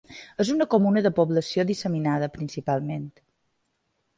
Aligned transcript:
És 0.43 0.49
una 0.53 0.65
comuna 0.73 1.03
de 1.07 1.11
població 1.19 1.65
disseminada, 1.73 2.31
principalment. 2.39 3.07